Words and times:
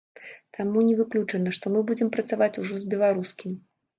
Таму 0.57 0.83
не 0.85 0.95
выключана, 1.01 1.53
што 1.57 1.73
мы 1.75 1.83
будзем 1.91 2.09
працаваць 2.17 2.51
ужо 2.65 2.81
з 2.85 2.89
беларускім. 2.95 3.55